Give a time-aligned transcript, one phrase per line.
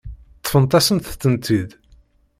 [0.39, 1.69] Ṭṭfent-asent-tent-id.